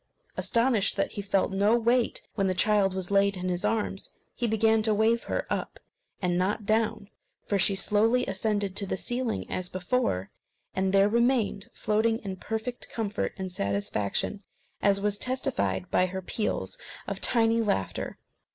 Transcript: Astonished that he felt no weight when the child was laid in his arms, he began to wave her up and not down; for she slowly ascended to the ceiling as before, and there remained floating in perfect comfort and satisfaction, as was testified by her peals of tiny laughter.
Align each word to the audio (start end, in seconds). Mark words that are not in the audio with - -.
Astonished 0.35 0.97
that 0.97 1.11
he 1.11 1.21
felt 1.21 1.51
no 1.51 1.77
weight 1.77 2.27
when 2.33 2.47
the 2.47 2.55
child 2.55 2.95
was 2.95 3.11
laid 3.11 3.37
in 3.37 3.49
his 3.49 3.63
arms, 3.63 4.11
he 4.33 4.47
began 4.47 4.81
to 4.81 4.95
wave 4.95 5.25
her 5.25 5.45
up 5.51 5.79
and 6.23 6.39
not 6.39 6.65
down; 6.65 7.07
for 7.45 7.59
she 7.59 7.75
slowly 7.75 8.25
ascended 8.25 8.75
to 8.77 8.87
the 8.87 8.97
ceiling 8.97 9.47
as 9.47 9.69
before, 9.69 10.31
and 10.75 10.91
there 10.91 11.07
remained 11.07 11.69
floating 11.75 12.17
in 12.23 12.35
perfect 12.37 12.89
comfort 12.89 13.35
and 13.37 13.51
satisfaction, 13.51 14.41
as 14.81 15.01
was 15.01 15.19
testified 15.19 15.85
by 15.91 16.07
her 16.07 16.23
peals 16.23 16.79
of 17.07 17.21
tiny 17.21 17.61
laughter. 17.61 18.17